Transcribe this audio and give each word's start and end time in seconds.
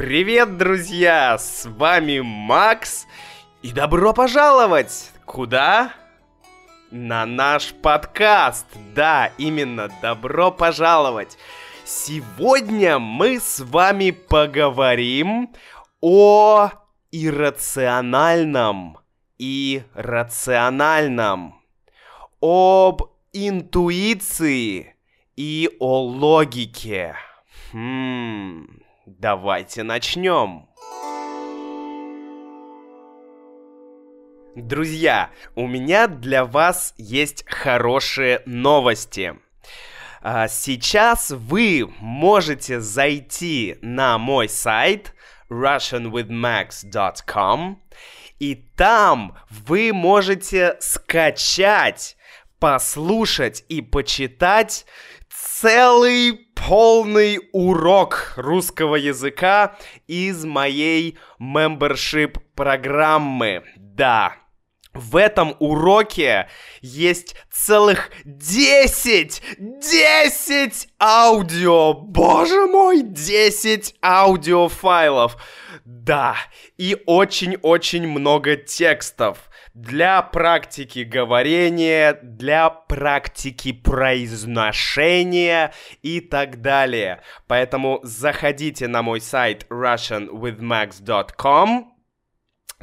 Привет, 0.00 0.56
друзья! 0.56 1.36
С 1.36 1.66
вами 1.66 2.20
Макс, 2.20 3.06
и 3.60 3.70
добро 3.70 4.14
пожаловать! 4.14 5.12
Куда? 5.26 5.92
На 6.90 7.26
наш 7.26 7.74
подкаст! 7.74 8.64
Да, 8.94 9.30
именно, 9.36 9.90
добро 10.00 10.50
пожаловать! 10.52 11.36
Сегодня 11.84 12.98
мы 12.98 13.38
с 13.38 13.60
вами 13.60 14.12
поговорим 14.12 15.50
о 16.00 16.70
иррациональном 17.12 18.96
и 19.36 19.82
рациональном, 19.92 21.60
об 22.40 23.02
интуиции 23.34 24.96
и 25.36 25.68
о 25.78 26.00
логике. 26.00 27.16
Хм, 27.74 28.79
давайте 29.18 29.82
начнем. 29.82 30.68
Друзья, 34.54 35.30
у 35.54 35.66
меня 35.66 36.06
для 36.06 36.44
вас 36.44 36.94
есть 36.96 37.44
хорошие 37.48 38.42
новости. 38.46 39.34
А, 40.22 40.48
сейчас 40.48 41.30
вы 41.30 41.92
можете 41.98 42.80
зайти 42.80 43.76
на 43.80 44.18
мой 44.18 44.48
сайт 44.48 45.14
russianwithmax.com 45.48 47.82
и 48.38 48.54
там 48.76 49.36
вы 49.48 49.92
можете 49.92 50.76
скачать, 50.80 52.16
послушать 52.58 53.64
и 53.68 53.80
почитать 53.82 54.84
целый 55.30 56.49
полный 56.66 57.40
урок 57.52 58.34
русского 58.36 58.96
языка 58.96 59.76
из 60.06 60.44
моей 60.44 61.18
membership 61.40 62.38
программы. 62.54 63.64
Да, 63.76 64.34
в 64.92 65.16
этом 65.16 65.56
уроке 65.58 66.48
есть 66.80 67.36
целых 67.50 68.10
10, 68.24 69.42
10 69.58 70.88
аудио, 71.00 71.94
боже 71.94 72.66
мой, 72.66 73.02
10 73.02 73.96
аудиофайлов. 74.02 75.36
Да, 75.84 76.36
и 76.76 76.96
очень-очень 77.06 78.06
много 78.06 78.56
текстов 78.56 79.49
для 79.74 80.22
практики 80.22 81.00
говорения, 81.00 82.18
для 82.22 82.70
практики 82.70 83.72
произношения 83.72 85.72
и 86.02 86.20
так 86.20 86.60
далее. 86.60 87.22
Поэтому 87.46 88.00
заходите 88.02 88.88
на 88.88 89.02
мой 89.02 89.20
сайт 89.20 89.66
russianwithmax.com. 89.70 91.94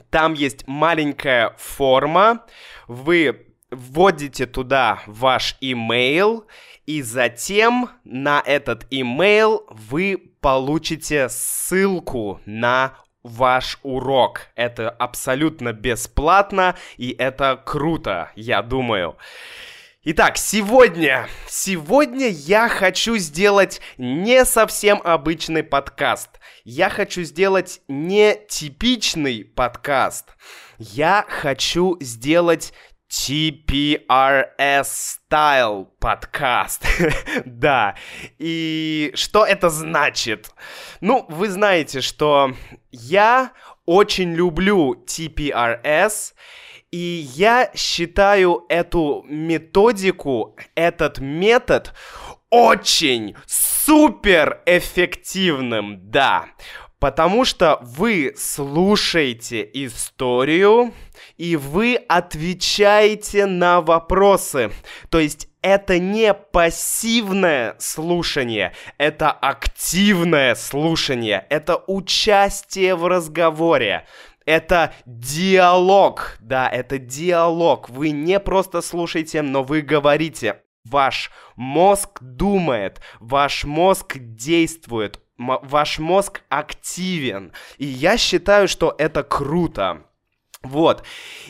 Там 0.09 0.33
есть 0.33 0.65
маленькая 0.67 1.53
форма. 1.57 2.45
Вы 2.87 3.47
вводите 3.69 4.45
туда 4.45 5.01
ваш 5.07 5.57
имейл, 5.59 6.47
и 6.85 7.01
затем 7.01 7.89
на 8.05 8.41
этот 8.45 8.87
имейл 8.89 9.65
вы 9.69 10.31
получите 10.39 11.27
ссылку 11.29 12.39
на 12.45 12.93
ваш 13.23 13.79
урок. 13.83 14.47
Это 14.55 14.89
абсолютно 14.89 15.73
бесплатно, 15.73 16.75
и 16.97 17.15
это 17.17 17.61
круто, 17.65 18.31
я 18.35 18.61
думаю. 18.61 19.17
Итак, 20.09 20.37
сегодня, 20.37 21.27
сегодня 21.49 22.29
я 22.29 22.69
хочу 22.69 23.17
сделать 23.17 23.81
не 23.97 24.45
совсем 24.45 25.01
обычный 25.03 25.63
подкаст. 25.63 26.39
Я 26.63 26.89
хочу 26.89 27.23
сделать 27.23 27.81
не 27.89 28.37
типичный 28.47 29.43
подкаст. 29.43 30.37
Я 30.77 31.25
хочу 31.27 31.97
сделать 31.99 32.73
TPRS 33.09 34.89
Style 35.29 35.87
подкаст. 35.99 36.85
да. 37.45 37.95
И 38.37 39.11
что 39.15 39.45
это 39.45 39.69
значит? 39.69 40.51
Ну, 40.99 41.25
вы 41.29 41.49
знаете, 41.49 42.01
что 42.01 42.53
я 42.91 43.53
очень 43.85 44.33
люблю 44.33 45.03
TPRS, 45.05 46.33
и 46.91 47.27
я 47.35 47.71
считаю 47.75 48.65
эту 48.69 49.23
методику, 49.27 50.57
этот 50.75 51.19
метод 51.19 51.93
очень 52.49 53.35
супер 53.45 54.61
эффективным, 54.65 56.09
да. 56.11 56.47
Потому 56.99 57.45
что 57.45 57.79
вы 57.81 58.33
слушаете 58.35 59.69
историю, 59.73 60.93
и 61.37 61.55
вы 61.55 61.95
отвечаете 61.95 63.45
на 63.45 63.81
вопросы. 63.81 64.71
То 65.09 65.19
есть 65.19 65.47
это 65.61 65.99
не 65.99 66.33
пассивное 66.33 67.75
слушание, 67.77 68.73
это 68.97 69.31
активное 69.31 70.55
слушание, 70.55 71.45
это 71.49 71.83
участие 71.87 72.95
в 72.95 73.05
разговоре. 73.07 74.07
Это 74.45 74.93
диалог, 75.05 76.37
да, 76.39 76.69
это 76.69 76.97
диалог. 76.97 77.89
Вы 77.89 78.11
не 78.11 78.39
просто 78.39 78.81
слушаете, 78.81 79.41
но 79.41 79.61
вы 79.61 79.81
говорите. 79.81 80.61
Ваш 80.85 81.31
мозг 81.57 82.19
думает, 82.21 83.01
ваш 83.19 83.65
мозг 83.65 84.15
действует, 84.17 85.19
ваш 85.37 85.99
мозг 85.99 86.41
активен. 86.49 87.53
И 87.77 87.85
я 87.85 88.17
считаю, 88.17 88.67
что 88.67 88.95
это 88.97 89.23
круто. 89.23 90.03
Вот. 90.63 91.03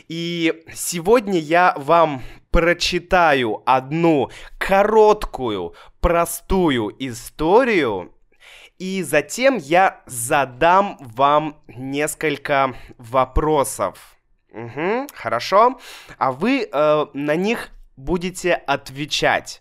И 0.08 0.64
сегодня 0.74 1.38
я 1.38 1.74
вам 1.76 2.22
прочитаю 2.50 3.62
одну 3.66 4.30
короткую, 4.58 5.74
простую 6.00 6.94
историю, 6.98 8.12
и 8.78 9.02
затем 9.02 9.56
я 9.56 10.02
задам 10.06 10.98
вам 11.00 11.60
несколько 11.66 12.74
вопросов. 12.96 14.16
Угу, 14.52 15.08
хорошо. 15.14 15.80
А 16.16 16.32
вы 16.32 16.68
э, 16.70 17.06
на 17.12 17.36
них 17.36 17.70
будете 17.96 18.54
отвечать. 18.54 19.60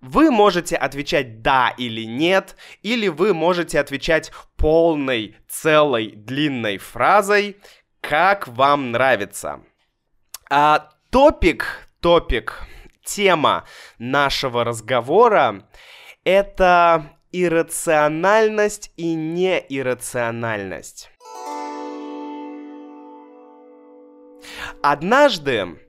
Вы 0.00 0.30
можете 0.30 0.76
отвечать 0.76 1.42
да 1.42 1.74
или 1.76 2.02
нет, 2.02 2.56
или 2.82 3.08
вы 3.08 3.34
можете 3.34 3.80
отвечать 3.80 4.30
полной, 4.56 5.36
целой, 5.48 6.12
длинной 6.14 6.78
фразой, 6.78 7.56
как 8.00 8.46
вам 8.48 8.92
нравится. 8.92 9.60
А, 10.50 10.90
топик, 11.10 11.88
топик, 12.00 12.66
тема 13.04 13.64
нашего 13.98 14.64
разговора— 14.64 15.66
это 16.24 17.16
иррациональность 17.32 18.92
и 18.96 19.14
неиррациональность. 19.14 21.10
Однажды 24.82 25.80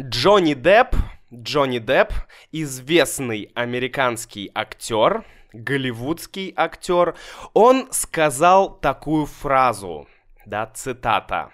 Джонни 0.00 0.54
Депп, 0.54 0.96
Джонни 1.32 1.78
Депп, 1.78 2.12
известный 2.50 3.52
американский 3.54 4.50
актер, 4.54 5.24
голливудский 5.52 6.52
актер, 6.56 7.16
он 7.54 7.88
сказал 7.92 8.78
такую 8.80 9.26
фразу, 9.26 10.08
да, 10.46 10.66
цитата. 10.66 11.52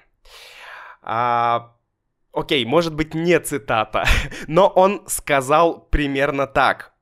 А, 1.03 1.75
окей, 2.33 2.65
может 2.65 2.95
быть 2.95 3.15
не 3.15 3.39
цитата, 3.39 4.05
но 4.47 4.67
он 4.67 5.07
сказал 5.09 5.81
примерно 5.81 6.47
так. 6.47 6.93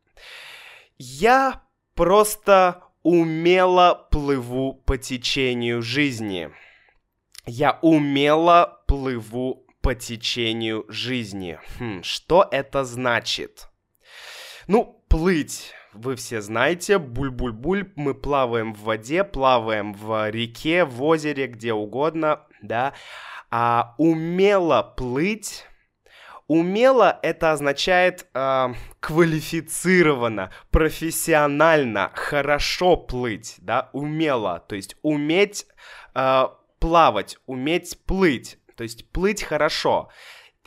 Я 0.98 1.62
просто 1.94 2.82
умело 3.02 4.08
плыву 4.10 4.74
по 4.84 4.98
течению 4.98 5.82
жизни. 5.82 6.50
Я 7.46 7.78
умело 7.82 8.82
плыву 8.86 9.63
по 9.84 9.94
течению 9.94 10.86
жизни. 10.88 11.58
Хм, 11.78 12.02
что 12.02 12.48
это 12.50 12.84
значит? 12.84 13.68
Ну, 14.66 15.04
плыть. 15.08 15.74
Вы 15.92 16.16
все 16.16 16.40
знаете, 16.40 16.98
буль-буль-буль, 16.98 17.92
мы 17.94 18.14
плаваем 18.14 18.72
в 18.72 18.80
воде, 18.80 19.24
плаваем 19.24 19.92
в 19.92 20.30
реке, 20.30 20.86
в 20.86 21.02
озере, 21.04 21.48
где 21.48 21.74
угодно, 21.74 22.46
да. 22.62 22.94
А 23.50 23.94
умело 23.98 24.94
плыть 24.96 25.66
Умело 26.46 27.18
это 27.22 27.52
означает 27.52 28.26
э, 28.34 28.74
квалифицированно, 29.00 30.50
профессионально, 30.70 32.10
хорошо 32.14 32.98
плыть, 32.98 33.56
да, 33.58 33.88
умело, 33.94 34.62
то 34.68 34.76
есть 34.76 34.94
уметь 35.00 35.66
э, 36.14 36.48
плавать, 36.80 37.38
уметь 37.46 37.98
плыть, 38.04 38.58
то 38.76 38.84
есть 38.84 39.10
плыть 39.10 39.42
хорошо. 39.42 40.10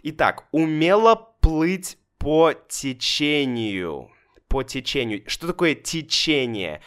Итак, 0.03 0.47
умело 0.51 1.15
плыть 1.41 1.97
по 2.17 2.53
течению, 2.53 4.09
по 4.47 4.63
течению. 4.63 5.23
Что 5.27 5.47
такое 5.47 5.75
течение? 5.75 6.81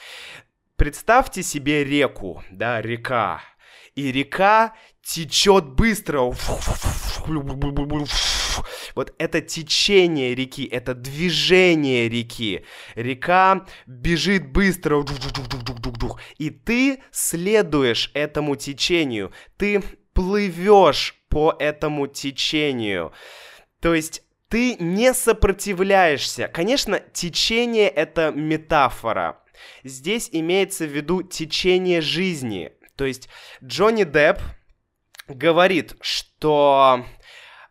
представьте 0.81 1.43
себе 1.43 1.85
реку, 1.85 2.43
да, 2.51 2.81
река. 2.81 3.43
И 3.97 4.11
река 4.11 4.73
течет 5.05 5.67
быстро. 5.67 6.33
Вот 8.95 9.15
это 9.19 9.43
течение 9.43 10.35
реки, 10.35 10.65
это 10.65 10.95
движение 10.95 12.09
реки. 12.09 12.65
Река 12.95 13.67
бежит 13.87 14.51
быстро. 14.51 15.05
И 16.39 16.49
ты 16.49 17.03
следуешь 17.11 18.11
этому 18.15 18.57
течению. 18.57 19.33
Ты 19.59 19.83
плывешь 20.21 21.15
по 21.31 21.57
этому 21.59 22.07
течению. 22.07 23.13
То 23.81 23.95
есть 23.95 24.23
ты 24.49 24.77
не 24.79 25.15
сопротивляешься. 25.15 26.47
Конечно, 26.49 27.01
течение 27.01 27.89
это 27.89 28.31
метафора. 28.31 29.39
Здесь 29.83 30.29
имеется 30.31 30.85
в 30.85 30.91
виду 30.91 31.23
течение 31.23 32.03
жизни. 32.03 32.73
То 32.97 33.07
есть 33.07 33.31
Джонни 33.65 34.05
Депп 34.05 34.41
говорит, 35.27 35.95
что 36.03 37.07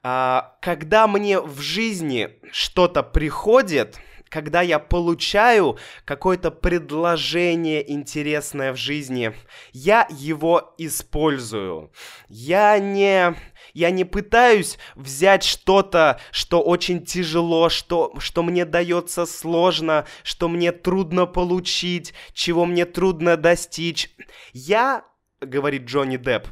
а, 0.02 0.56
когда 0.64 1.08
мне 1.08 1.40
в 1.40 1.60
жизни 1.60 2.30
что-то 2.52 3.04
приходит, 3.04 4.00
когда 4.30 4.62
я 4.62 4.80
получаю 4.80 5.78
какое-то 6.06 6.52
предложение 6.52 7.92
интересное 7.92 8.72
в 8.72 8.78
жизни, 8.78 9.34
я 9.74 10.08
его 10.10 10.74
использую. 10.78 11.92
Я 12.28 12.80
не, 12.80 13.36
я 13.74 13.90
не 13.90 14.06
пытаюсь 14.06 14.78
взять 14.96 15.44
что-то, 15.44 16.20
что 16.32 16.62
очень 16.62 17.04
тяжело, 17.04 17.70
что, 17.70 18.14
что 18.20 18.44
мне 18.44 18.66
дается 18.66 19.26
сложно, 19.26 20.06
что 20.24 20.48
мне 20.48 20.72
трудно 20.72 21.26
получить, 21.26 22.14
чего 22.34 22.66
мне 22.66 22.86
трудно 22.86 23.36
достичь. 23.36 24.12
Я, 24.54 25.06
говорит 25.42 25.86
Джонни 25.86 26.18
Депп, 26.18 26.48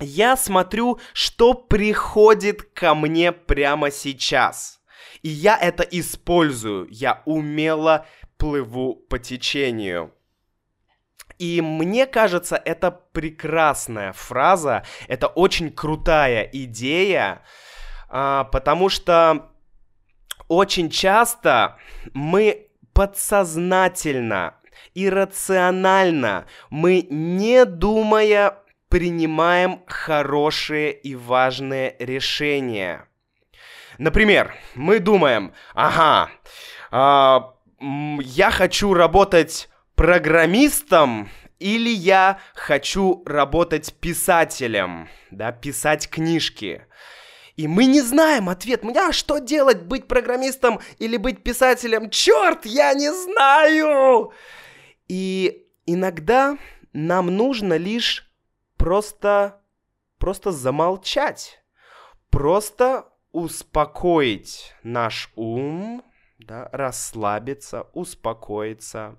я 0.00 0.36
смотрю, 0.36 0.98
что 1.12 1.54
приходит 1.54 2.62
ко 2.62 2.94
мне 2.94 3.30
прямо 3.32 3.90
сейчас. 3.90 4.81
И 5.22 5.28
я 5.28 5.56
это 5.58 5.82
использую. 5.82 6.88
Я 6.90 7.22
умело 7.24 8.06
плыву 8.36 8.94
по 8.94 9.18
течению. 9.18 10.12
И 11.38 11.60
мне 11.60 12.06
кажется, 12.06 12.56
это 12.56 12.90
прекрасная 12.90 14.12
фраза, 14.12 14.84
это 15.08 15.26
очень 15.26 15.72
крутая 15.72 16.48
идея, 16.52 17.42
а, 18.08 18.44
потому 18.44 18.88
что 18.88 19.50
очень 20.48 20.90
часто 20.90 21.78
мы 22.12 22.68
подсознательно, 22.92 24.54
иррационально, 24.94 26.46
мы 26.70 27.06
не 27.10 27.64
думая 27.64 28.58
принимаем 28.88 29.82
хорошие 29.86 30.92
и 30.92 31.14
важные 31.14 31.96
решения. 31.98 33.08
Например, 33.98 34.54
мы 34.74 34.98
думаем, 34.98 35.52
ага, 35.74 36.30
э, 36.90 37.40
я 38.22 38.50
хочу 38.50 38.94
работать 38.94 39.68
программистом 39.94 41.28
или 41.58 41.90
я 41.90 42.40
хочу 42.54 43.22
работать 43.24 43.94
писателем, 44.00 45.08
да, 45.30 45.52
писать 45.52 46.08
книжки. 46.08 46.86
И 47.56 47.68
мы 47.68 47.84
не 47.84 48.00
знаем 48.00 48.48
ответ. 48.48 48.82
А 48.96 49.12
что 49.12 49.38
делать, 49.38 49.82
быть 49.82 50.08
программистом 50.08 50.80
или 50.98 51.16
быть 51.16 51.42
писателем? 51.42 52.10
Черт, 52.10 52.64
я 52.64 52.94
не 52.94 53.12
знаю! 53.12 54.32
И 55.06 55.66
иногда 55.84 56.56
нам 56.92 57.26
нужно 57.26 57.76
лишь 57.76 58.30
просто, 58.76 59.60
просто 60.18 60.50
замолчать, 60.50 61.62
просто 62.30 63.11
успокоить 63.32 64.74
наш 64.82 65.30
ум, 65.36 66.02
да, 66.38 66.68
расслабиться, 66.72 67.88
успокоиться. 67.92 69.18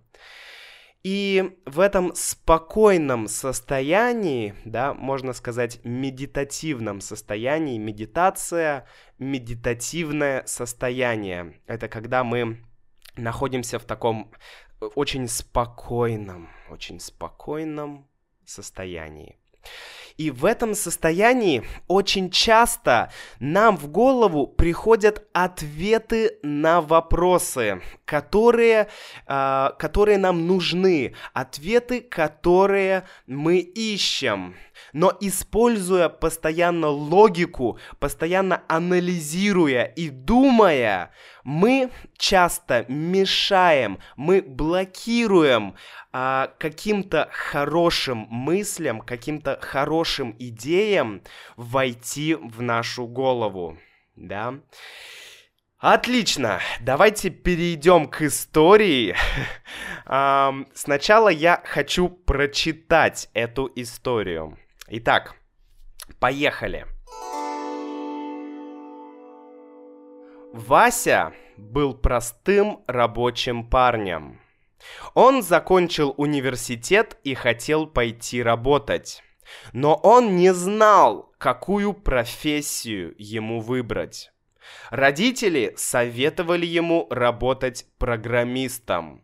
И 1.04 1.60
в 1.65 1.81
этом 1.81 2.15
спокойном 2.15 3.27
состоянии, 3.27 4.56
да, 4.63 4.94
можно 4.94 5.33
сказать, 5.33 5.81
медитативном 5.83 7.01
состоянии, 7.01 7.77
медитация, 7.77 8.88
медитативное 9.19 10.45
состояние. 10.45 11.60
Это 11.68 11.89
когда 11.89 12.24
мы 12.24 12.63
находимся 13.18 13.80
в 13.80 13.83
таком 13.83 14.31
очень 14.95 15.27
спокойном, 15.27 16.50
очень 16.69 17.01
спокойном 17.01 18.07
состоянии. 18.45 19.38
И 20.18 20.31
в 20.31 20.45
этом 20.45 20.75
состоянии 20.75 21.63
очень 21.88 22.30
часто 22.30 23.12
нам 23.39 23.77
в 23.77 23.88
голову 23.88 24.48
приходят 24.48 25.27
ответы 25.33 26.38
на 26.44 26.81
вопросы, 26.81 27.81
которые, 28.06 28.89
э, 29.27 29.69
которые 29.80 30.18
нам 30.18 30.48
нужны, 30.48 31.15
ответы, 31.33 32.01
которые 32.01 33.04
мы 33.27 33.57
ищем. 33.57 34.56
Но 34.91 35.15
используя 35.21 36.09
постоянно 36.09 36.89
логику, 36.89 37.80
постоянно 38.00 38.63
анализируя 38.68 39.83
и 39.85 40.09
думая, 40.09 41.12
мы 41.44 41.91
часто 42.18 42.85
мешаем, 42.88 44.00
мы 44.18 44.41
блокируем 44.41 45.75
а, 46.12 46.51
каким-то 46.59 47.30
хорошим 47.31 48.27
мыслям, 48.30 49.01
каким-то 49.01 49.57
хорошим 49.62 50.35
идеям 50.39 51.21
войти 51.56 52.36
в 52.36 52.62
нашу 52.62 53.07
голову, 53.07 53.77
да. 54.15 54.56
Отлично, 55.83 56.62
давайте 56.79 57.29
перейдем 57.29 58.07
к 58.07 58.21
истории. 58.21 59.18
Сначала 60.74 61.27
я 61.27 61.62
хочу 61.65 62.07
прочитать 62.07 63.29
эту 63.33 63.69
историю. 63.75 64.57
Итак, 64.88 65.35
поехали. 66.19 66.85
Вася 70.51 71.33
был 71.57 71.94
простым 71.94 72.84
рабочим 72.88 73.69
парнем. 73.69 74.39
Он 75.13 75.41
закончил 75.41 76.13
университет 76.17 77.17
и 77.24 77.34
хотел 77.34 77.88
пойти 77.88 78.43
работать. 78.43 79.24
Но 79.72 79.96
он 79.96 80.36
не 80.36 80.53
знал, 80.53 81.34
какую 81.38 81.93
профессию 81.93 83.15
ему 83.17 83.62
выбрать. 83.62 84.31
Родители 84.89 85.74
советовали 85.77 86.65
ему 86.65 87.07
работать 87.10 87.86
программистом. 87.98 89.24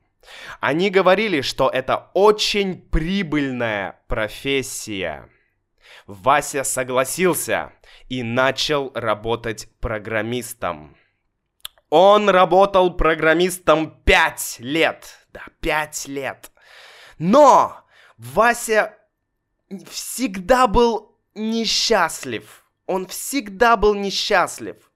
Они 0.59 0.89
говорили, 0.89 1.41
что 1.41 1.69
это 1.69 2.09
очень 2.13 2.81
прибыльная 2.81 3.99
профессия. 4.07 5.29
Вася 6.07 6.63
согласился 6.63 7.73
и 8.07 8.23
начал 8.23 8.91
работать 8.93 9.69
программистом. 9.79 10.95
Он 11.89 12.29
работал 12.29 12.93
программистом 12.95 13.99
пять 14.03 14.57
лет. 14.59 15.25
Да, 15.33 15.43
пять 15.59 16.07
лет. 16.07 16.51
Но 17.17 17.83
Вася 18.17 18.95
всегда 19.89 20.67
был 20.67 21.17
несчастлив. 21.35 22.65
Он 22.85 23.07
всегда 23.07 23.75
был 23.75 23.95
несчастлив. 23.95 24.91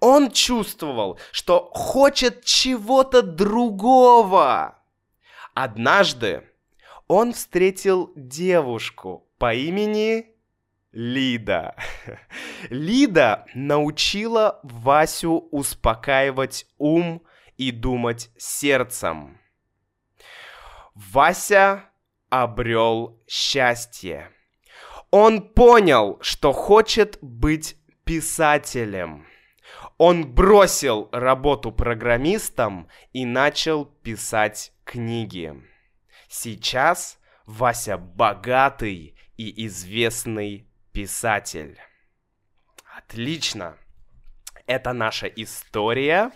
Он 0.00 0.30
чувствовал, 0.30 1.18
что 1.30 1.70
хочет 1.72 2.44
чего-то 2.44 3.22
другого. 3.22 4.78
Однажды 5.54 6.48
он 7.06 7.32
встретил 7.32 8.12
девушку 8.16 9.28
по 9.38 9.54
имени 9.54 10.31
Лида. 10.92 11.74
Лида 12.68 13.46
научила 13.54 14.60
Васю 14.62 15.48
успокаивать 15.50 16.66
ум 16.78 17.22
и 17.56 17.70
думать 17.70 18.30
сердцем. 18.36 19.40
Вася 20.94 21.84
обрел 22.28 23.22
счастье. 23.26 24.30
Он 25.10 25.42
понял, 25.42 26.18
что 26.20 26.52
хочет 26.52 27.18
быть 27.22 27.76
писателем. 28.04 29.26
Он 29.98 30.26
бросил 30.34 31.08
работу 31.12 31.72
программистом 31.72 32.88
и 33.12 33.24
начал 33.24 33.84
писать 33.84 34.72
книги. 34.84 35.54
Сейчас 36.28 37.18
Вася 37.46 37.98
богатый 37.98 39.16
и 39.36 39.66
известный 39.66 40.71
писатель. 40.92 41.78
Отлично. 42.96 43.76
Это 44.66 44.92
наша 44.92 45.26
история. 45.26 46.30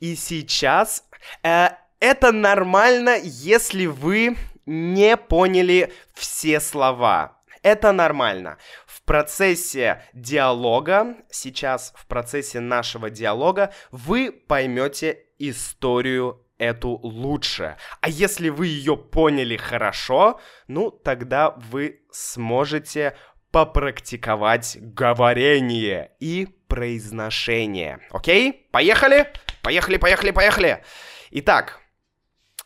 И 0.00 0.16
сейчас 0.16 1.04
э, 1.42 1.68
это 2.00 2.32
нормально, 2.32 3.16
если 3.22 3.86
вы 3.86 4.36
не 4.66 5.16
поняли 5.16 5.92
все 6.14 6.60
слова. 6.60 7.38
Это 7.62 7.92
нормально. 7.92 8.58
В 8.86 9.02
процессе 9.02 10.02
диалога, 10.12 11.16
сейчас 11.30 11.92
в 11.96 12.06
процессе 12.06 12.60
нашего 12.60 13.10
диалога, 13.10 13.72
вы 13.90 14.32
поймете 14.32 15.26
историю 15.38 16.44
эту 16.58 16.90
лучше. 17.02 17.76
А 18.00 18.08
если 18.08 18.48
вы 18.48 18.68
ее 18.68 18.96
поняли 18.96 19.56
хорошо, 19.56 20.40
ну 20.68 20.90
тогда 20.90 21.50
вы 21.50 22.02
сможете 22.12 23.16
попрактиковать 23.52 24.78
говорение 24.80 26.12
и 26.18 26.46
произношение. 26.66 28.00
Окей? 28.10 28.68
Поехали? 28.72 29.30
Поехали, 29.62 29.98
поехали, 29.98 30.30
поехали! 30.32 30.84
Итак, 31.30 31.80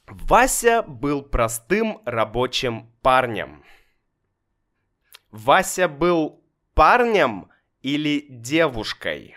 Вася 0.07 0.83
был 0.83 1.23
простым 1.23 2.01
рабочим 2.07 2.93
парнем. 3.03 3.65
Вася 5.31 5.89
был 5.89 6.43
парнем 6.75 7.51
или 7.83 8.25
девушкой? 8.29 9.37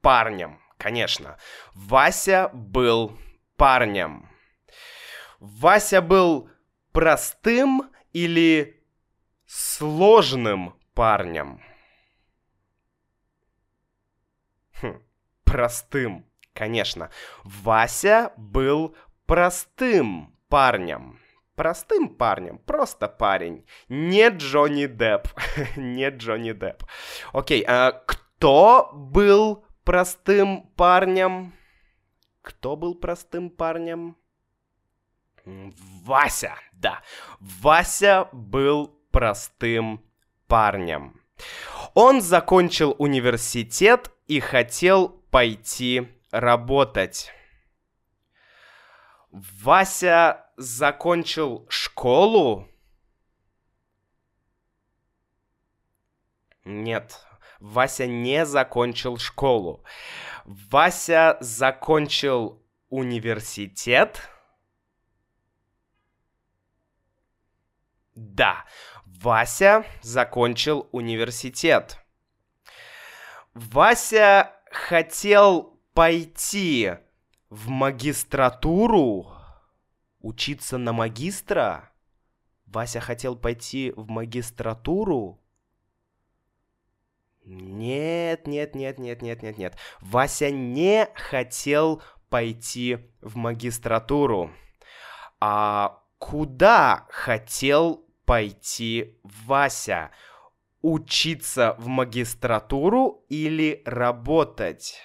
Парнем, 0.00 0.58
конечно. 0.78 1.38
Вася 1.74 2.50
был 2.54 3.18
парнем. 3.56 4.30
Вася 5.38 6.00
был 6.00 6.50
простым 6.92 7.90
или 8.12 8.82
сложным 9.46 10.74
парнем? 10.94 11.62
Хм, 14.80 15.02
простым, 15.44 16.26
конечно. 16.52 17.10
Вася 17.44 18.32
был 18.36 18.96
простым 19.26 20.36
парнем. 20.48 21.18
Простым 21.54 22.08
парнем, 22.08 22.58
просто 22.58 23.06
парень. 23.06 23.66
Не 23.88 24.30
Джонни 24.30 24.86
Депп. 24.86 25.28
Не 25.76 26.08
Джонни 26.08 26.52
Депп. 26.52 26.84
Окей, 27.32 27.62
а 27.68 27.92
кто 27.92 28.90
был 28.94 29.66
простым 29.84 30.62
парнем? 30.76 31.52
Кто 32.40 32.76
был 32.76 32.94
простым 32.94 33.50
парнем? 33.50 34.16
Вася, 36.04 36.54
да. 36.72 37.02
Вася 37.40 38.28
был 38.32 38.94
простым 39.10 40.04
парнем. 40.46 41.20
Он 41.94 42.20
закончил 42.20 42.94
университет 42.98 44.10
и 44.26 44.40
хотел 44.40 45.08
пойти 45.08 46.08
работать. 46.30 47.32
Вася 49.30 50.46
закончил 50.56 51.66
школу? 51.68 52.68
Нет, 56.64 57.24
Вася 57.60 58.06
не 58.06 58.44
закончил 58.44 59.18
школу. 59.18 59.84
Вася 60.44 61.36
закончил 61.40 62.62
университет? 62.88 64.28
Да, 68.20 68.66
Вася 69.06 69.86
закончил 70.02 70.90
университет. 70.92 71.98
Вася 73.54 74.52
хотел 74.70 75.80
пойти 75.94 76.96
в 77.48 77.70
магистратуру, 77.70 79.32
учиться 80.20 80.76
на 80.76 80.92
магистра. 80.92 81.92
Вася 82.66 83.00
хотел 83.00 83.36
пойти 83.36 83.94
в 83.96 84.10
магистратуру. 84.10 85.40
Нет, 87.46 88.46
нет, 88.46 88.74
нет, 88.74 88.98
нет, 88.98 89.22
нет, 89.22 89.42
нет, 89.42 89.56
нет. 89.56 89.76
Вася 90.02 90.50
не 90.50 91.08
хотел 91.14 92.02
пойти 92.28 92.98
в 93.22 93.36
магистратуру. 93.36 94.50
А 95.40 96.02
куда 96.18 97.06
хотел 97.08 98.04
пойти 98.30 99.18
Вася? 99.24 100.12
Учиться 100.82 101.74
в 101.78 101.88
магистратуру 101.88 103.24
или 103.28 103.82
работать? 103.84 105.00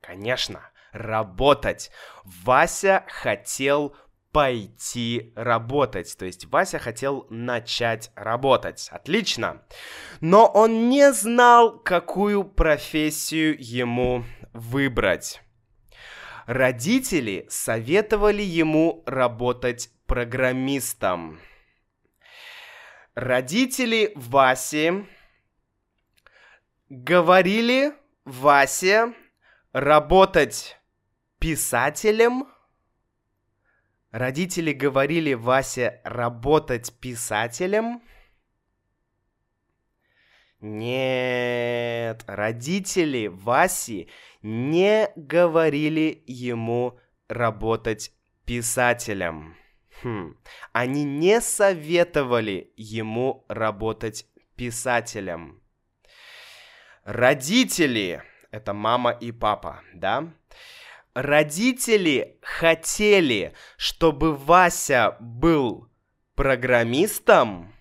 Конечно, 0.00 0.70
работать. 0.92 1.90
Вася 2.22 3.04
хотел 3.08 3.96
пойти 4.30 5.32
работать. 5.34 6.16
То 6.16 6.24
есть 6.24 6.46
Вася 6.46 6.78
хотел 6.78 7.26
начать 7.28 8.12
работать. 8.14 8.88
Отлично. 8.92 9.66
Но 10.20 10.46
он 10.46 10.90
не 10.90 11.12
знал, 11.12 11.76
какую 11.80 12.44
профессию 12.44 13.56
ему 13.58 14.22
выбрать. 14.52 15.42
Родители 16.48 17.44
советовали 17.50 18.40
ему 18.40 19.02
работать 19.04 19.90
программистом. 20.06 21.38
Родители 23.14 24.12
Васи 24.14 25.06
говорили 26.88 27.92
Васе 28.24 29.12
работать 29.74 30.80
писателем. 31.38 32.48
Родители 34.10 34.72
говорили 34.72 35.34
Васе 35.34 36.00
работать 36.02 36.94
писателем. 36.98 38.00
Нет, 40.62 41.47
родители 42.38 43.26
Васи 43.26 44.08
не 44.42 45.10
говорили 45.16 46.22
ему 46.26 46.98
работать 47.28 48.12
писателем. 48.44 49.56
Хм. 50.02 50.36
Они 50.72 51.02
не 51.02 51.40
советовали 51.40 52.72
ему 52.76 53.44
работать 53.48 54.26
писателем. 54.54 55.60
Родители, 57.02 58.22
это 58.52 58.72
мама 58.72 59.10
и 59.10 59.32
папа, 59.32 59.82
да? 59.92 60.32
Родители 61.14 62.38
хотели, 62.42 63.54
чтобы 63.76 64.36
Вася 64.36 65.16
был 65.18 65.90
программистом. 66.36 67.74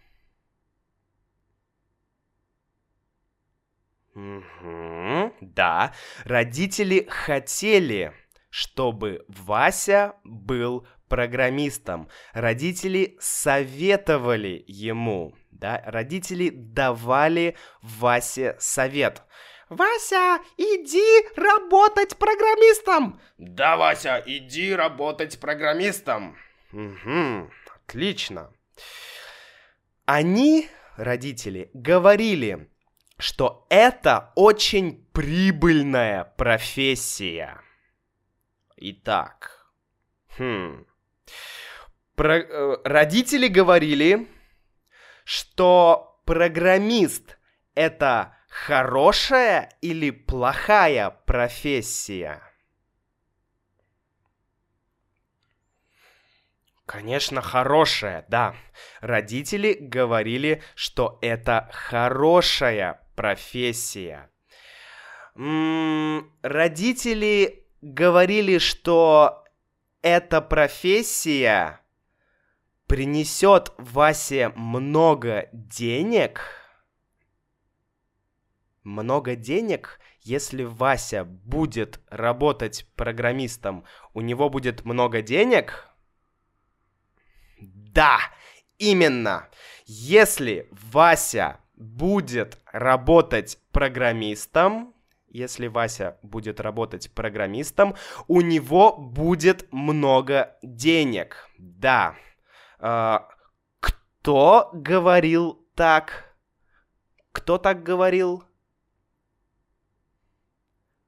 Угу, 4.18 5.36
да, 5.42 5.94
родители 6.26 7.06
хотели, 7.08 8.14
чтобы 8.50 9.24
Вася 9.28 10.16
был 10.24 10.88
программистом. 11.08 12.10
Родители 12.34 13.16
советовали 13.20 14.64
ему, 14.66 15.36
да, 15.52 15.84
родители 15.86 16.50
давали 16.50 17.56
Васе 17.84 18.56
совет. 18.60 19.22
Вася, 19.70 20.40
иди 20.58 21.28
работать 21.36 22.18
программистом! 22.18 23.22
Да, 23.38 23.78
Вася, 23.78 24.24
иди 24.26 24.74
работать 24.74 25.40
программистом. 25.40 26.36
Угу, 26.74 27.52
отлично. 27.86 28.52
Они, 30.06 30.70
родители, 30.96 31.70
говорили, 31.76 32.72
что 33.18 33.66
это 33.70 34.32
очень 34.36 35.06
прибыльная 35.12 36.24
профессия. 36.24 37.62
Итак, 38.78 39.72
хм, 40.38 40.86
про, 42.16 42.38
э, 42.38 42.78
родители 42.84 43.48
говорили, 43.48 44.28
что 45.24 46.22
программист 46.26 47.38
это 47.74 48.38
хорошая 48.50 49.70
или 49.82 50.12
плохая 50.12 51.10
профессия? 51.10 52.42
Конечно, 56.86 57.42
хорошая, 57.42 58.26
да. 58.30 58.56
Родители 59.02 59.74
говорили, 59.74 60.64
что 60.76 61.20
это 61.22 61.70
хорошая 61.74 63.07
профессия. 63.18 64.32
М-м, 65.36 66.32
родители 66.42 67.68
говорили, 67.82 68.60
что 68.60 69.44
эта 70.02 70.40
профессия 70.40 71.82
принесет 72.88 73.74
Васе 73.78 74.54
много 74.56 75.50
денег– 75.52 76.42
много 78.88 79.36
денег, 79.36 80.00
если 80.22 80.64
Вася 80.64 81.26
будет 81.26 82.00
работать 82.10 82.88
программистом, 82.96 83.84
у 84.14 84.22
него 84.22 84.50
будет 84.50 84.86
много 84.86 85.22
денег? 85.22 85.88
Да, 87.60 88.20
именно. 88.78 89.50
Если 89.86 90.70
Вася 90.72 91.60
будет 91.78 92.60
работать 92.72 93.60
программистом, 93.72 94.94
если 95.30 95.68
Вася 95.68 96.18
будет 96.24 96.60
работать 96.60 97.12
программистом, 97.14 97.96
у 98.28 98.42
него 98.42 98.98
будет 98.98 99.72
много 99.72 100.58
денег. 100.64 101.50
Да. 101.58 102.16
А, 102.80 103.28
кто 103.80 104.70
говорил 104.74 105.66
так? 105.76 106.36
Кто 107.32 107.58
так 107.58 107.84
говорил? 107.84 108.44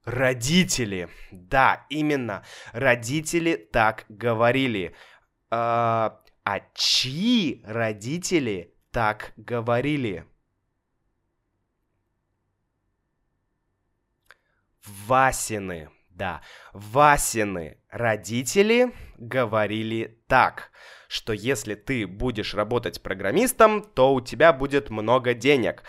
Родители. 0.06 1.10
Да, 1.32 1.86
именно. 1.90 2.44
Родители 2.72 3.56
так 3.56 4.06
говорили. 4.10 4.96
А, 5.50 6.22
а 6.44 6.60
чьи 6.76 7.64
родители 7.66 8.76
так 8.92 9.34
говорили? 9.38 10.26
Васины. 14.86 15.90
Да, 16.10 16.42
Васины 16.74 17.78
родители 17.90 18.94
говорили 19.18 20.20
так, 20.28 20.72
что 21.08 21.32
если 21.34 21.76
ты 21.76 22.06
будешь 22.06 22.54
работать 22.54 23.02
программистом, 23.02 23.82
то 23.82 24.14
у 24.14 24.22
тебя 24.22 24.52
будет 24.52 24.90
много 24.90 25.34
денег. 25.34 25.84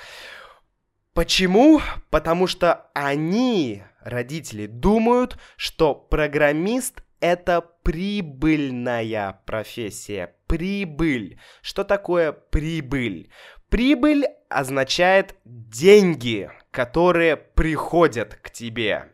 Почему? 1.14 1.80
Потому 2.11 2.47
что 2.47 2.90
они, 2.94 3.82
родители, 4.00 4.66
думают, 4.66 5.37
что 5.56 5.94
программист 5.94 7.02
это 7.20 7.61
прибыльная 7.61 9.40
профессия. 9.44 10.35
Прибыль. 10.47 11.40
Что 11.61 11.85
такое 11.85 12.32
прибыль? 12.32 13.30
Прибыль 13.68 14.26
означает 14.49 15.37
деньги, 15.44 16.50
которые 16.70 17.36
приходят 17.36 18.34
к 18.36 18.50
тебе. 18.50 19.12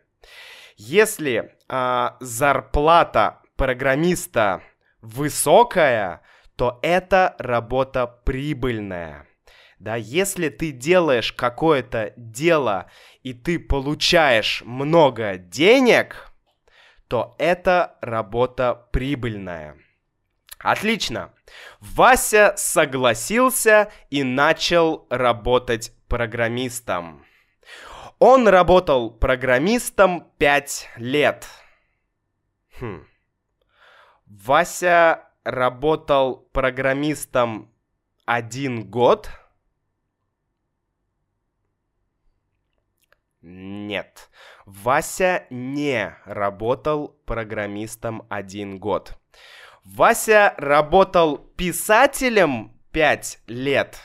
Если 0.76 1.54
э, 1.68 2.10
зарплата 2.20 3.40
программиста 3.56 4.62
высокая, 5.00 6.22
то 6.56 6.78
это 6.82 7.34
работа 7.38 8.06
прибыльная. 8.06 9.26
Да, 9.78 9.96
если 9.96 10.48
ты 10.48 10.72
делаешь 10.72 11.32
какое-то 11.32 12.14
дело 12.16 12.90
и 13.22 13.34
ты 13.34 13.58
получаешь 13.58 14.62
много 14.64 15.36
денег, 15.36 16.32
то 17.08 17.34
это 17.38 17.96
работа 18.00 18.88
прибыльная. 18.90 19.76
Отлично. 20.58 21.34
Вася 21.80 22.54
согласился 22.56 23.90
и 24.08 24.22
начал 24.22 25.06
работать 25.10 25.92
программистом. 26.08 27.25
Он 28.18 28.48
работал 28.48 29.10
программистом 29.10 30.32
5 30.38 30.88
лет. 30.96 31.46
Хм. 32.80 33.06
Вася 34.26 35.28
работал 35.44 36.36
программистом 36.52 37.70
один 38.24 38.88
год. 38.90 39.30
Нет. 43.42 44.30
Вася 44.64 45.46
не 45.50 46.16
работал 46.24 47.08
программистом 47.26 48.26
один 48.30 48.78
год. 48.78 49.12
Вася 49.84 50.54
работал 50.56 51.36
писателем 51.36 52.80
5 52.92 53.40
лет. 53.46 54.00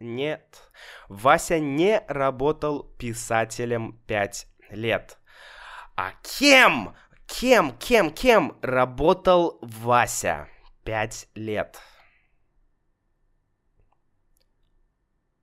Нет. 0.00 0.70
Вася 1.08 1.58
не 1.58 2.02
работал 2.08 2.84
писателем 2.98 3.98
5 4.06 4.46
лет. 4.70 5.18
А 5.96 6.12
кем? 6.22 6.94
Кем, 7.26 7.76
кем, 7.78 8.10
кем 8.10 8.58
работал 8.62 9.58
Вася 9.62 10.48
5 10.84 11.28
лет? 11.34 11.80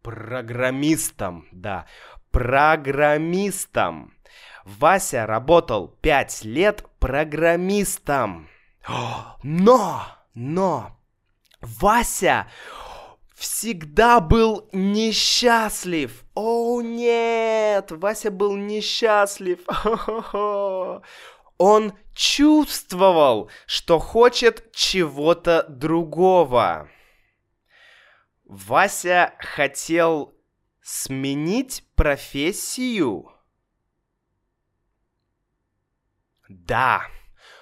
Программистом, 0.02 1.48
да, 1.52 1.88
программистом. 2.32 4.14
Вася 4.66 5.26
работал 5.26 5.88
5 5.88 6.44
лет 6.46 6.86
программистом. 7.00 8.50
Но, 9.44 10.06
но, 10.34 11.00
Вася 11.62 12.48
всегда 13.44 14.22
был 14.22 14.70
несчастлив. 14.72 16.24
О, 16.34 16.82
нет, 16.82 17.92
Вася 17.92 18.32
был 18.32 18.56
несчастлив. 18.56 19.60
Он 21.58 21.94
чувствовал, 22.16 23.52
что 23.66 24.00
хочет 24.00 24.72
чего-то 24.72 25.66
другого. 25.68 26.90
Вася 28.46 29.34
хотел 29.40 30.34
сменить 30.82 31.84
профессию. 31.96 33.30
Да, 36.48 37.08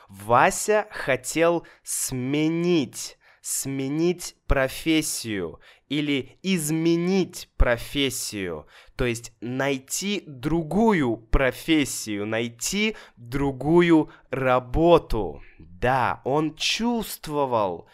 Вася 0.07 0.87
хотел 0.91 1.65
сменить 1.81 3.17
сменить 3.41 4.35
профессию 4.45 5.59
или 5.89 6.37
изменить 6.43 7.49
профессию, 7.57 8.67
то 8.95 9.05
есть 9.05 9.33
найти 9.41 10.23
другую 10.27 11.17
профессию, 11.17 12.27
найти 12.27 12.95
другую 13.17 14.11
работу. 14.29 15.41
Да, 15.57 16.21
он 16.23 16.55
чувствовал, 16.55 17.89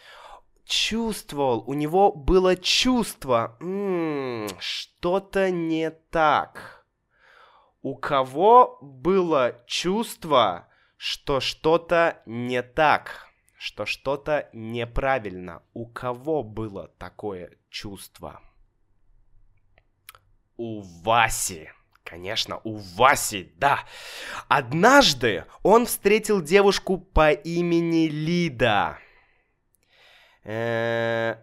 чувствовал, 0.64 1.64
у 1.66 1.72
него 1.72 2.12
было 2.12 2.54
чувство, 2.54 3.56
что-то 4.60 5.50
не 5.50 5.90
так. 5.90 6.84
У 7.80 7.96
кого 7.96 8.78
было 8.82 9.62
чувство, 9.66 10.68
что 10.98 11.40
что-то 11.40 12.22
не 12.26 12.62
так? 12.62 13.27
Что 13.58 13.86
что-то 13.86 14.48
неправильно. 14.52 15.62
У 15.74 15.86
кого 15.86 16.42
было 16.42 16.88
такое 16.98 17.50
чувство? 17.68 18.40
У 20.56 20.80
Васи. 21.02 21.70
Конечно, 22.04 22.60
у 22.64 22.76
Васи, 22.76 23.52
да. 23.56 23.80
Однажды 24.48 25.44
он 25.62 25.86
встретил 25.86 26.40
девушку 26.40 26.98
по 26.98 27.32
имени 27.32 28.08
Лида. 28.08 28.98
Э 30.44 31.32
-э 31.32 31.38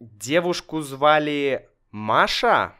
девушку 0.00 0.80
звали 0.80 1.68
Маша? 1.90 2.74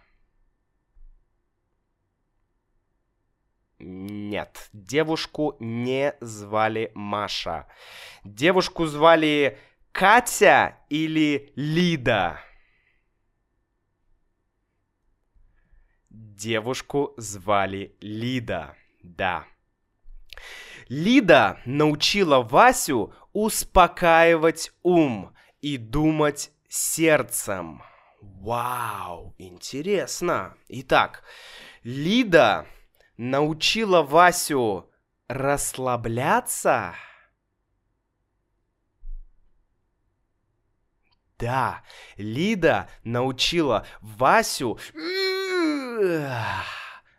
Нет, 3.80 4.68
девушку 4.74 5.56
не 5.58 6.14
звали 6.20 6.92
Маша. 6.94 7.66
Девушку 8.24 8.86
звали 8.86 9.58
Катя 9.90 10.76
или 10.90 11.50
Лида? 11.56 12.40
Девушку 16.10 17.14
звали 17.16 17.96
Лида, 18.00 18.76
да. 19.02 19.46
Лида 20.88 21.60
научила 21.64 22.42
Васю 22.42 23.14
успокаивать 23.32 24.72
ум 24.82 25.34
и 25.62 25.78
думать 25.78 26.50
сердцем. 26.68 27.82
Вау, 28.20 29.34
интересно. 29.38 30.56
Итак, 30.68 31.22
Лида 31.82 32.66
научила 33.20 34.02
Васю 34.02 34.90
расслабляться? 35.28 36.94
Да, 41.38 41.85
Лида 42.16 42.88
научила 43.04 43.87
Васю 44.00 44.78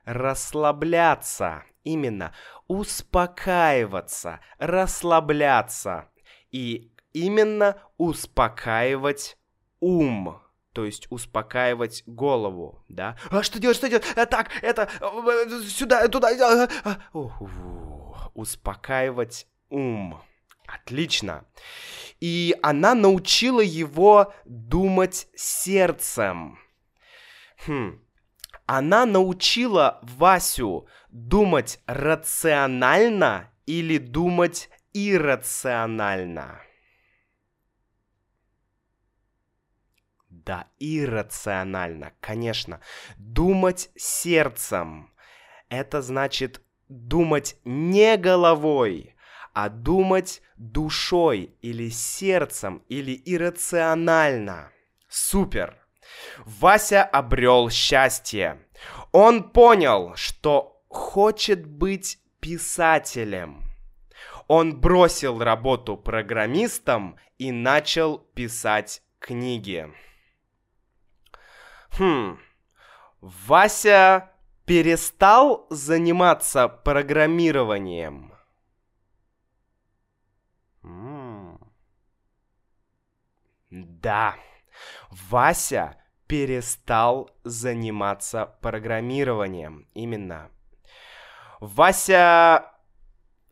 расслабляться. 0.04 1.64
Именно 1.84 2.34
успокаиваться, 2.68 4.40
расслабляться. 4.58 6.10
И 6.50 6.96
именно 7.14 7.80
успокаивать 7.98 9.38
ум. 9.80 10.42
То 10.74 10.86
есть 10.86 11.08
успокаивать 11.10 12.04
голову, 12.06 12.84
да? 12.88 13.18
А 13.30 13.44
что 13.44 13.60
делать, 13.60 13.78
что 13.78 13.90
делать? 13.90 14.06
А, 14.16 14.26
так, 14.26 14.50
это, 14.62 14.90
э, 15.00 15.62
сюда, 15.68 16.08
туда, 16.08 16.30
а, 16.84 16.98
а, 17.14 18.32
успокаивать 18.34 19.48
ум. 19.70 20.22
Отлично. 20.68 21.46
И 22.22 22.56
она 22.62 22.96
научила 22.96 23.62
его 23.62 24.34
думать 24.46 25.28
сердцем. 25.36 26.60
Хм. 27.68 28.02
Она 28.66 29.06
научила 29.06 30.00
Васю 30.02 30.88
думать 31.10 31.82
рационально 31.88 33.52
или 33.66 33.98
думать 33.98 34.70
иррационально. 34.94 36.62
Да, 40.32 40.68
иррационально, 40.80 42.14
конечно. 42.22 42.80
Думать 43.18 43.90
сердцем. 43.98 45.12
Это 45.68 46.02
значит 46.02 46.62
думать 46.88 47.58
не 47.66 48.16
головой, 48.16 49.16
а 49.54 49.68
думать 49.68 50.42
душой 50.56 51.54
или 51.62 51.90
сердцем 51.90 52.82
или 52.88 53.22
иррационально. 53.26 54.72
Супер! 55.10 55.78
Вася 56.46 57.04
обрел 57.04 57.70
счастье. 57.70 58.58
Он 59.12 59.52
понял, 59.52 60.16
что 60.16 60.82
хочет 60.88 61.66
быть 61.66 62.20
писателем. 62.40 63.64
Он 64.48 64.80
бросил 64.80 65.40
работу 65.40 65.98
программистом 65.98 67.18
и 67.38 67.52
начал 67.52 68.20
писать 68.20 69.02
книги. 69.20 69.92
Хм, 71.98 72.38
Вася 73.22 74.30
перестал 74.66 75.68
заниматься 75.70 76.68
программированием. 76.68 78.32
Да, 83.72 84.36
Вася 85.10 85.96
перестал 86.28 87.30
заниматься 87.44 88.46
программированием. 88.62 89.88
Именно. 89.94 90.50
Вася 91.62 92.74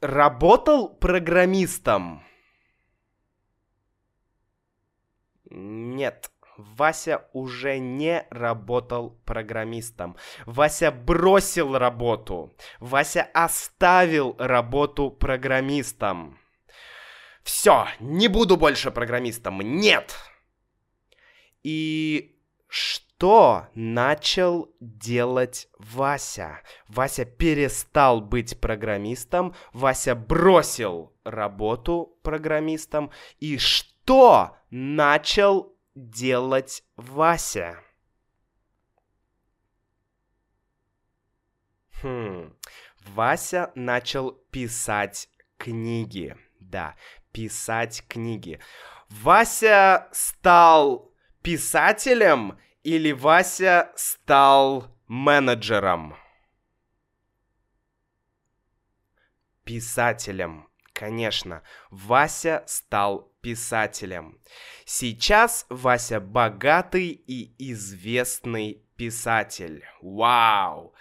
работал 0.01 0.89
программистом? 0.89 2.23
Нет. 5.49 6.31
Вася 6.75 7.27
уже 7.33 7.79
не 7.79 8.25
работал 8.29 9.17
программистом. 9.25 10.15
Вася 10.45 10.91
бросил 10.91 11.77
работу. 11.77 12.53
Вася 12.79 13.27
оставил 13.33 14.35
работу 14.37 15.09
программистом. 15.11 16.37
Все, 17.43 17.87
не 17.99 18.27
буду 18.27 18.57
больше 18.57 18.91
программистом. 18.91 19.61
Нет. 19.61 20.15
И 21.63 22.35
что 22.67 23.67
начал 23.73 24.69
делать 24.79 25.67
Вася? 25.79 26.61
Вася 26.87 27.25
перестал 27.25 28.21
быть 28.21 28.59
программистом, 28.59 29.55
Вася 29.73 30.15
бросил 30.15 31.13
работу 31.23 32.17
программистом. 32.21 33.11
И 33.39 33.57
что 33.57 34.57
начал 34.69 35.73
делать 35.99 36.83
Вася? 36.95 37.83
Хм. 42.01 42.53
Вася 43.07 43.71
начал 43.75 44.31
писать 44.51 45.29
книги. 45.57 46.37
Да, 46.59 46.95
писать 47.31 48.03
книги. 48.07 48.59
Вася 49.09 50.07
стал 50.11 51.13
писателем 51.41 52.57
или 52.83 53.11
Вася 53.11 53.91
стал 53.95 54.95
менеджером? 55.07 56.15
Писателем, 59.65 60.69
конечно. 60.93 61.63
Вася 61.89 62.63
стал 62.67 63.28
писателем. 63.41 64.39
Сейчас 64.85 65.65
Вася 65.69 66.19
богатый 66.19 67.09
и 67.09 67.53
известный 67.71 68.83
писатель. 68.95 69.85
Вау! 70.01 70.93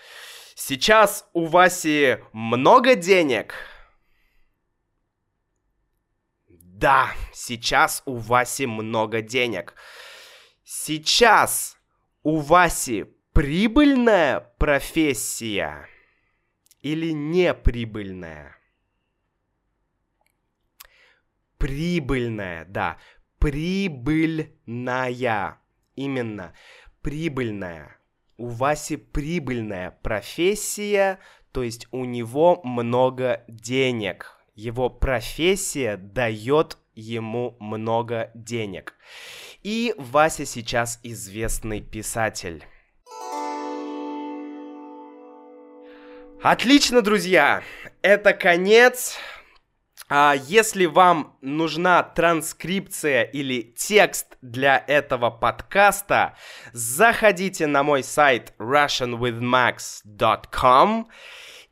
Сейчас 0.54 1.28
у 1.32 1.46
Васи 1.46 2.18
много 2.32 2.94
денег. 2.94 3.54
Да, 6.48 7.12
сейчас 7.32 8.02
у 8.06 8.16
Васи 8.16 8.66
много 8.66 9.20
денег. 9.22 9.74
Сейчас 10.64 11.76
у 12.22 12.38
Васи 12.38 13.06
прибыльная 13.32 14.40
профессия 14.58 15.88
или 16.82 17.12
неприбыльная? 17.12 18.57
Прибыльная, 21.58 22.64
да, 22.64 22.98
прибыльная, 23.38 24.48
именно 25.96 26.54
прибыльная. 27.02 27.96
У 28.36 28.46
Васи 28.48 28.96
прибыльная 28.96 29.90
профессия, 30.02 31.18
то 31.52 31.62
есть 31.62 31.88
у 31.90 32.04
него 32.04 32.60
много 32.62 33.44
денег. 33.48 34.36
Его 34.54 34.88
профессия 34.88 35.96
дает 35.96 36.78
ему 36.94 37.56
много 37.60 38.30
денег. 38.34 38.94
И 39.62 39.94
Вася 39.98 40.44
сейчас 40.44 41.00
известный 41.02 41.80
писатель. 41.80 42.64
Отлично, 46.42 47.02
друзья! 47.02 47.62
Это 48.00 48.32
конец. 48.32 49.18
А 50.10 50.34
если 50.34 50.86
вам 50.86 51.36
нужна 51.42 52.02
транскрипция 52.02 53.24
или 53.24 53.60
текст 53.62 54.38
для 54.40 54.82
этого 54.86 55.28
подкаста, 55.30 56.34
заходите 56.72 57.66
на 57.66 57.82
мой 57.82 58.02
сайт 58.02 58.54
russianwithmax.com 58.58 61.08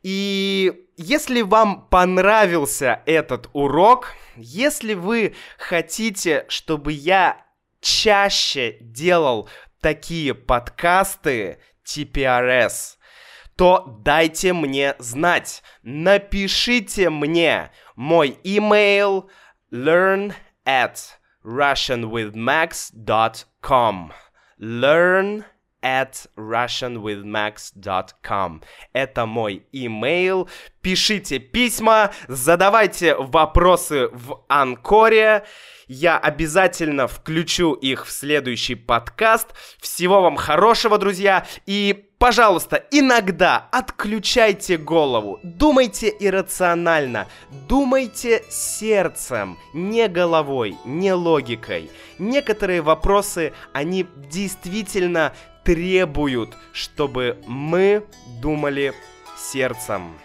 и 0.03 0.85
если 0.95 1.41
вам 1.41 1.87
понравился 1.89 3.01
этот 3.05 3.49
урок, 3.53 4.13
если 4.35 4.93
вы 4.93 5.35
хотите, 5.57 6.45
чтобы 6.47 6.93
я 6.93 7.43
чаще 7.81 8.77
делал 8.79 9.49
такие 9.81 10.33
подкасты 10.33 11.59
TPRS, 11.85 12.97
то 13.57 13.99
дайте 14.03 14.53
мне 14.53 14.95
знать. 14.99 15.63
Напишите 15.81 17.09
мне 17.09 17.71
мой 17.97 18.39
email 18.45 19.25
learn 19.71 20.33
at 20.65 21.17
russianwithmax.com 21.43 24.13
learn 24.59 25.45
at 25.81 26.27
russianwithmax.com. 26.35 28.61
Это 28.93 29.25
мой 29.25 29.65
email. 29.73 30.47
Пишите 30.81 31.39
письма, 31.39 32.11
задавайте 32.27 33.15
вопросы 33.15 34.09
в 34.11 34.43
Анкоре. 34.49 35.45
Я 35.87 36.17
обязательно 36.17 37.07
включу 37.07 37.71
их 37.73 38.05
в 38.05 38.11
следующий 38.11 38.75
подкаст. 38.75 39.53
Всего 39.79 40.21
вам 40.21 40.35
хорошего, 40.35 40.97
друзья. 40.97 41.45
И, 41.65 42.06
пожалуйста, 42.17 42.83
иногда 42.91 43.67
отключайте 43.71 44.77
голову. 44.77 45.39
Думайте 45.43 46.13
иррационально. 46.19 47.27
Думайте 47.67 48.43
сердцем, 48.49 49.57
не 49.73 50.07
головой, 50.07 50.77
не 50.85 51.13
логикой. 51.13 51.89
Некоторые 52.19 52.81
вопросы, 52.81 53.53
они 53.73 54.05
действительно 54.29 55.33
требуют, 55.63 56.55
чтобы 56.71 57.37
мы 57.45 58.05
думали 58.41 58.93
сердцем. 59.37 60.17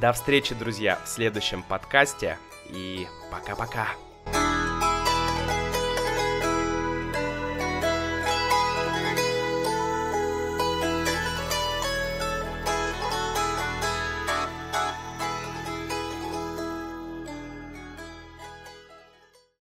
До 0.00 0.12
встречи, 0.12 0.54
друзья, 0.54 0.98
в 1.04 1.08
следующем 1.08 1.62
подкасте. 1.62 2.38
И 2.70 3.06
пока-пока. 3.30 3.88